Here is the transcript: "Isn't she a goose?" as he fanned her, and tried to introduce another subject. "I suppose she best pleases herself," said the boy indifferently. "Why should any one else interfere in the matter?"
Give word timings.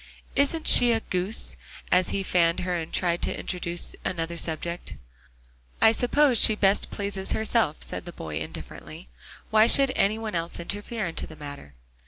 "Isn't 0.35 0.67
she 0.67 0.93
a 0.93 0.99
goose?" 0.99 1.55
as 1.91 2.09
he 2.09 2.23
fanned 2.23 2.61
her, 2.61 2.73
and 2.75 2.91
tried 2.91 3.21
to 3.21 3.39
introduce 3.39 3.95
another 4.03 4.35
subject. 4.35 4.95
"I 5.79 5.91
suppose 5.91 6.39
she 6.39 6.55
best 6.55 6.89
pleases 6.89 7.33
herself," 7.33 7.75
said 7.83 8.05
the 8.05 8.11
boy 8.11 8.39
indifferently. 8.39 9.09
"Why 9.51 9.67
should 9.67 9.91
any 9.95 10.17
one 10.17 10.33
else 10.33 10.59
interfere 10.59 11.05
in 11.05 11.13
the 11.13 11.35
matter?" 11.35 11.75